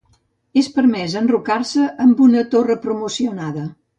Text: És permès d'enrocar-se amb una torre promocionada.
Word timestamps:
És 0.61 0.69
permès 0.77 1.15
d'enrocar-se 1.17 1.85
amb 2.05 2.25
una 2.29 2.43
torre 2.57 2.81
promocionada. 2.89 3.67